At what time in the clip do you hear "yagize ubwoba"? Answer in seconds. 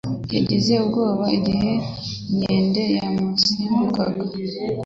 0.35-1.25